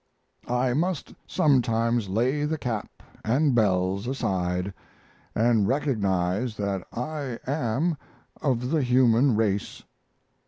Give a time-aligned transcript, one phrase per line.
[0.49, 4.73] I must sometimes lay the cap and bells aside
[5.35, 7.97] and recognize that I am
[8.41, 9.83] of the human race.